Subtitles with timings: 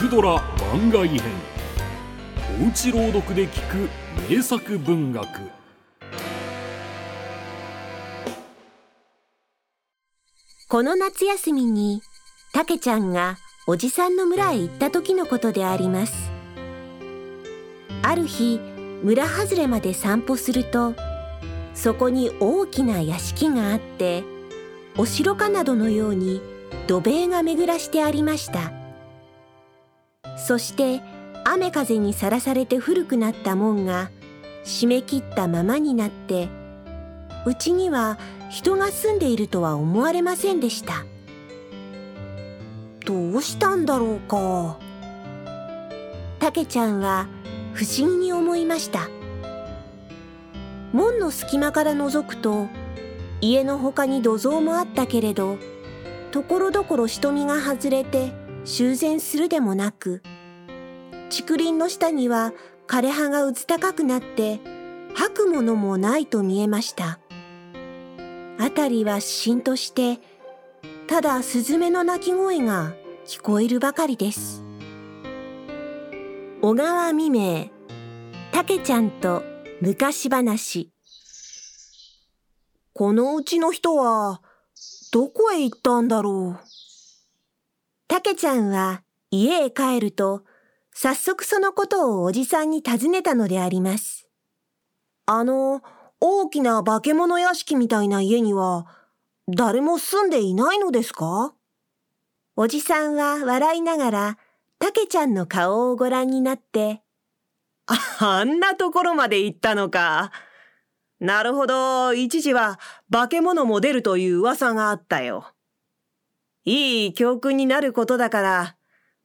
[0.00, 1.20] クドラ番外編。
[2.64, 3.90] おうち朗読で聞く
[4.30, 5.28] 名作文学。
[10.68, 12.00] この夏休みに
[12.54, 13.36] たけちゃんが
[13.66, 16.30] おじさんの村へ行った時のことであります。
[18.00, 18.58] ある日
[19.02, 20.94] 村外れまで散歩すると
[21.74, 24.24] そこに大きな屋敷があって
[24.96, 26.40] お城かなどのように
[26.86, 28.79] 土塀が巡らしてありました。
[30.46, 31.00] そして
[31.44, 34.10] 雨風にさらされて古くなった門が
[34.64, 36.48] 閉め切ったままになって
[37.46, 38.18] うちには
[38.50, 41.04] 人が住んでいるとは思われませんでした。
[43.06, 44.78] どうしたんだろうか。
[46.38, 47.28] たけちゃんは
[47.72, 49.08] 不思議に思いました。
[50.92, 52.66] 門の隙間から覗くと
[53.40, 55.56] 家の他に土蔵もあったけれど
[56.32, 58.32] ところどころ人見が外れて
[58.64, 60.22] 修繕するでもなく
[61.30, 62.52] 竹林の下には
[62.88, 64.60] 枯れ葉がうず高くなって
[65.14, 67.20] 吐くものもないと見えました。
[68.58, 70.18] 辺りはしんとして
[71.06, 74.64] ただスズメの鳴き声が聞こえるばかりです。
[76.60, 77.70] 小川未明
[78.52, 79.42] たけちゃんと
[79.80, 80.90] 昔話。
[82.92, 84.42] このうちの人は
[85.12, 86.64] どこへ行ったんだろう。
[88.08, 90.42] たけちゃんは家へ帰ると
[90.92, 94.28] 早速そのことをおじさんに尋ねたのであります。
[95.26, 95.82] あの、
[96.20, 98.86] 大きな化け物屋敷みたいな家には
[99.48, 101.54] 誰も住んでいないのですか？
[102.56, 104.38] おじさんは笑いながら
[104.78, 107.00] たけちゃんの顔をご覧になって、
[108.18, 110.32] あんなところまで行ったのか。
[111.20, 112.78] なるほど、一時は
[113.10, 115.46] 化け物も出るという噂があったよ。
[116.64, 118.76] いい教訓になることだから、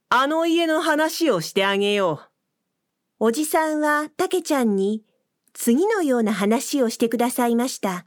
[0.10, 2.30] あの家の話をしてあげよう。
[3.20, 5.04] おじさんはたけちゃんに
[5.54, 8.06] 次のような話をしてくださいました。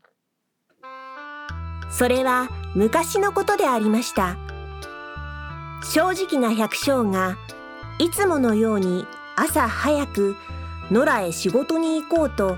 [1.90, 4.36] それは昔のことでありました。
[5.82, 7.36] 正直な百姓が
[7.98, 9.04] いつものように
[9.36, 10.36] 朝早く
[10.90, 12.56] 野良へ仕事に行こうと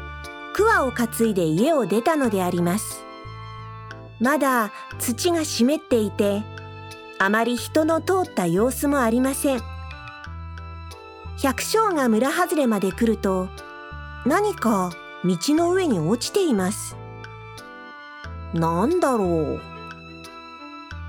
[0.53, 3.03] 桑を担いで家を出たのであります。
[4.19, 6.43] まだ土が湿っていて、
[7.23, 9.61] あまり人の通った様子もありません。
[11.43, 13.51] 百姓が村外れまで来ると、
[14.25, 14.91] 何か
[15.23, 16.97] 道の上に落ちています。
[18.55, 19.61] なんだろう。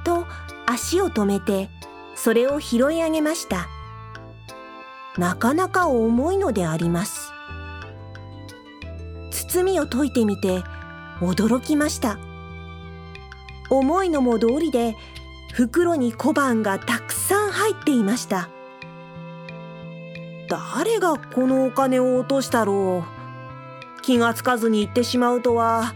[0.03, 0.25] と
[0.65, 1.69] 足を止めて、
[2.15, 3.67] それを拾い上げました。
[5.17, 7.31] なかなか重いのであります。
[9.31, 10.63] 包みを解いてみて
[11.19, 12.17] 驚きました
[13.69, 14.95] 思いのも通りで
[15.53, 18.49] 袋に小判がたくさん入っていました。
[20.49, 23.05] 誰がこのお金を落としたろ
[23.97, 24.01] う。
[24.01, 25.93] 気がつかずに行ってしまうとは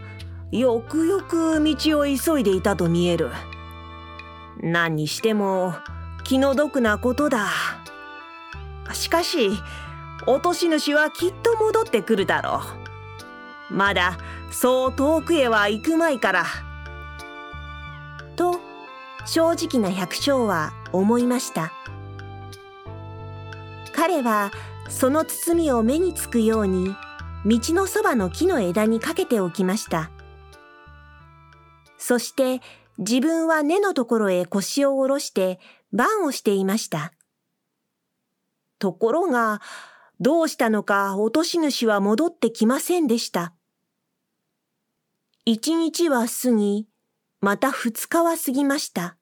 [0.52, 3.32] よくよく道を急いでいたと見える。
[4.62, 5.74] 何にしても
[6.24, 7.50] 気の毒なことだ。
[8.94, 9.52] しかし
[10.28, 12.62] 落とし主はきっと戻ってくるだろ
[13.70, 13.74] う。
[13.74, 14.18] まだ
[14.52, 16.46] そう遠くへは行くまいから。
[19.26, 21.74] 正直な百姓は思いました。
[23.94, 24.52] 彼は
[24.90, 26.96] その包みを目につくように
[27.46, 30.12] 道のそばの木の枝にかけておきました。
[31.98, 32.62] そして
[32.98, 35.60] 自分は根のところへ腰を下ろして
[35.92, 37.14] 番をしていました。
[38.80, 39.62] ところが、
[40.20, 43.54] どうしたのか落とし主は戻ってきませんでした。
[45.46, 46.88] 一日は過ぎ、
[47.46, 49.18] また二日は過ぎました。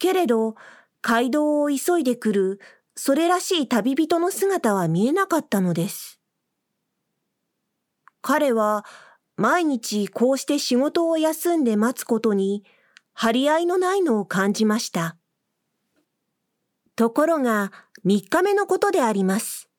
[0.00, 0.56] けれど、
[1.02, 2.60] 街道を急いでくる、
[2.96, 6.20] それらしい旅人の姿は見えなかったのです。
[8.22, 8.84] 彼は、
[9.36, 12.64] 毎日こうして仕事を休んで待つことに、
[13.12, 15.16] 張り合いのないのを感じました。
[16.96, 17.70] ところが、
[18.02, 19.70] 三日目のことであります。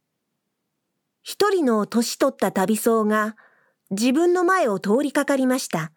[1.24, 3.36] 一人の年取った旅僧が
[3.90, 5.92] 自分の前を通りかかりました。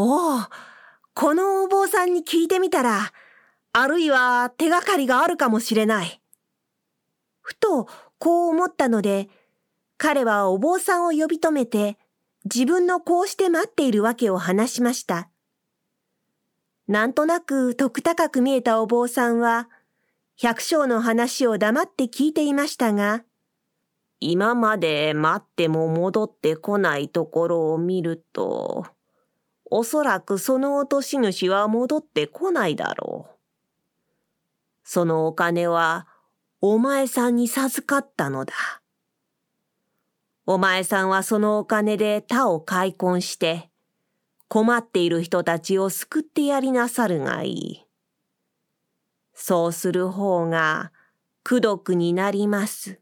[0.00, 0.40] おお、
[1.12, 3.12] このお坊さんに聞いてみたら、
[3.72, 6.22] あるいは手がかりがあるかもしれない。
[7.40, 7.88] ふと
[8.20, 9.28] こう思ったので、
[9.96, 11.98] 彼はお坊さんを呼び止めて、
[12.44, 15.30] 自分のこうして待っているわけを話しました。
[16.86, 19.68] なんとなく徳高く見えたお坊さんは、
[20.36, 23.24] 百姓の話を黙って聞いていましたが、
[24.20, 28.86] 今まで待っても戻ってこないところを見ると、
[29.70, 33.38] おそらくその落とし主は戻ってこないだろう。
[34.84, 36.06] そのお金は
[36.60, 38.54] お前さんに授かったのだ。
[40.46, 43.68] お前さんはそのお金で他を開墾して、
[44.48, 47.86] 困っている人たちを救ってやりなさるがいい。
[49.34, 50.90] そうする方が、
[51.44, 52.98] 苦毒になります。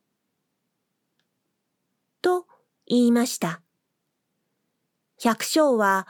[2.21, 2.47] と
[2.87, 3.63] 言いました。
[5.23, 6.09] 百姓は、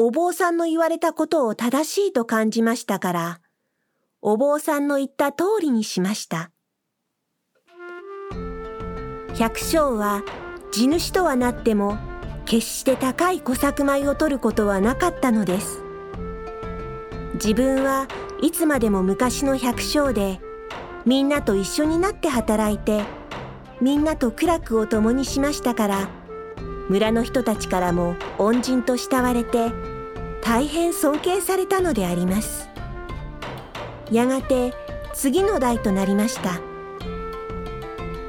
[0.00, 3.40] お坊さんの言われたことを正しいと感じましたから、
[4.22, 6.52] お坊さんの言った通りにしました。
[9.34, 10.22] 百姓は
[10.70, 11.98] 地主とはなっても
[12.44, 15.82] 決して高い小作米を取ることはなかったのです。
[17.34, 18.06] 自分は
[18.40, 20.38] いつまでも昔の百姓で
[21.06, 23.02] みんなと一緒になって働いて
[23.80, 26.08] みんなと苦楽を共にしましたから
[26.88, 29.87] 村の人たちからも恩人と慕われて
[30.48, 32.70] 大変尊敬されたのであります。
[34.10, 34.72] やがて
[35.12, 36.58] 次の代となりました。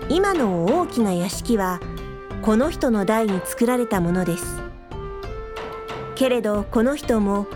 [0.09, 1.79] 今の大きな屋敷は
[2.41, 4.59] この人の代に作られたものです。
[6.15, 7.47] けれどこの人も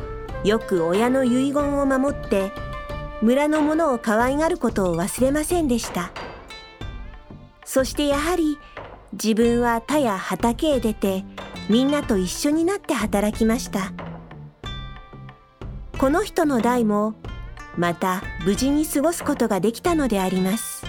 [0.46, 2.54] よく親の遺言を守って
[3.22, 6.14] 村の者を可愛がることを忘れませんでした。
[7.66, 8.58] そしてやはり
[9.12, 11.26] 自分は田や畑へ出て
[11.70, 13.92] みんなと一緒になって働きました。
[16.04, 17.16] この人の代も
[17.78, 20.86] また無事に過ごすことができたのであります。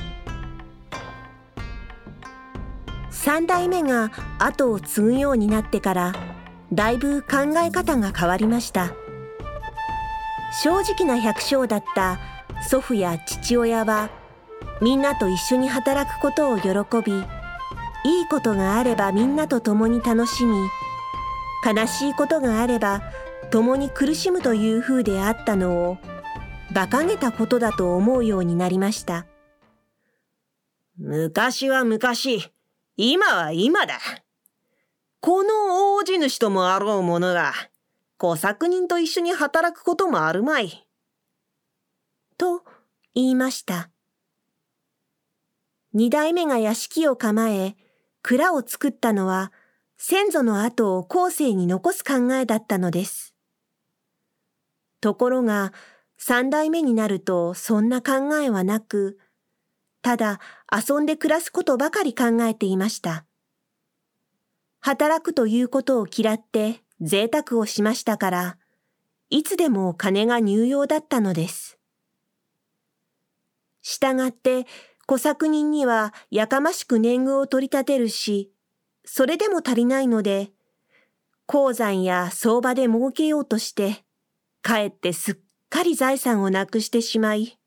[3.10, 6.12] 三代目が後を継ぐようになってから
[6.72, 8.92] だいぶ考え方が変わりました。
[10.64, 12.18] 正直な百姓だった
[12.68, 14.10] 祖父や父親は
[14.82, 16.70] みんなと一緒に働くことを喜
[17.08, 17.20] びい
[18.22, 20.56] いことがあればみんなと共に楽しみ
[21.64, 23.00] 悲しいことがあれば
[23.44, 25.98] 共に苦しむという風であったのを
[26.70, 29.26] 馬鹿げたことだと思うようになりました。
[30.96, 32.52] 昔は昔、
[32.96, 33.98] 今は今だ。
[35.20, 37.52] この大地主ともあろう者が、
[38.18, 40.86] 小作人と一緒に働くこともあるまい。
[42.38, 42.62] と
[43.14, 43.90] 言いました。
[45.92, 47.76] 二代目が屋敷を構え、
[48.22, 49.52] 蔵を作ったのは、
[49.96, 53.33] 先祖の後を後世に残す考えだったのです。
[55.04, 55.74] ところが、
[56.16, 59.18] 三代目になるとそんな考えはなく、
[60.00, 60.40] ただ
[60.72, 63.26] 遊んで暮らすことばかり考えていました。
[64.80, 68.58] 働くということを嫌って贅沢をしましたから、
[69.28, 71.78] いつでも金が入用だったのです。
[73.82, 74.64] したがって
[75.04, 78.50] 小作人にはやかましく年貢を取り立てるし、
[79.04, 80.52] それでも足りないので、
[81.44, 84.03] 鉱山や相場で儲けようとして、
[84.64, 85.36] かえってすっ
[85.68, 87.58] かり財産をなくしてしまい、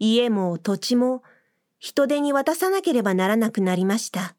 [0.00, 1.22] 家も土地も
[1.78, 4.34] 人手に渡さなければならなくなりました。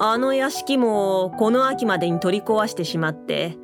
[0.00, 3.56] あの屋敷もこの秋までに取り壊してしまって、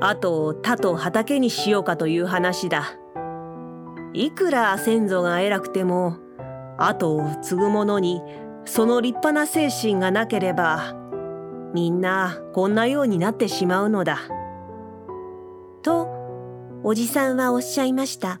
[0.00, 2.96] あと田と畑にしようかという話だ。
[4.14, 6.16] いくら先祖が偉くても、
[6.76, 8.20] 後を継ぐ者に
[8.64, 10.96] その立派な精神がなければ、
[11.72, 14.18] みんなこんなようになってしまうのだ。
[15.82, 16.08] と、
[16.84, 18.40] おじさんはおっしゃいました。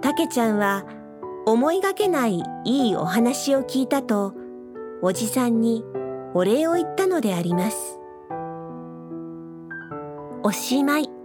[0.00, 0.84] たけちゃんは
[1.46, 4.34] 思いがけないいいお話を聞いたと、
[5.02, 5.84] おじさんに
[6.34, 7.98] お礼を言ったのであります。
[10.42, 11.23] おしまい。